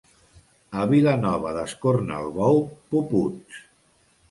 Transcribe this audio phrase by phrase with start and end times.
[0.83, 2.59] A Vilanova d'Escornalbou,
[2.95, 3.63] puputs.